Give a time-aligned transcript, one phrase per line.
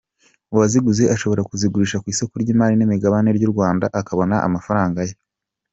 [0.53, 5.13] Uwaziguze ashobora kuzigurisha kw’isoko ryimari n’imigabane ry’u Rwanda akabona amafaranga ye.